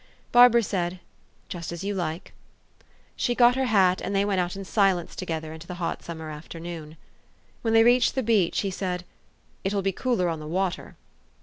Barbara 0.31 0.63
said," 0.63 0.99
Just 1.47 1.71
as 1.71 1.83
you 1.83 1.93
like." 1.93 2.33
She 3.15 3.35
got 3.35 3.53
her 3.55 3.65
hat, 3.65 4.01
and 4.01 4.15
they 4.15 4.25
went 4.25 4.39
out 4.41 4.55
in 4.55 4.65
silence 4.65 5.15
together 5.15 5.53
into 5.53 5.67
the 5.67 5.75
hot 5.75 6.01
summer 6.01 6.31
afternoon. 6.31 6.97
When 7.61 7.75
they 7.75 7.83
reached 7.83 8.15
the 8.15 8.23
beach, 8.23 8.61
he 8.61 8.71
said," 8.71 9.03
It 9.63 9.75
will 9.75 9.83
be 9.83 9.91
cooler 9.91 10.27
on 10.27 10.39
the 10.39 10.47
water." 10.47 10.95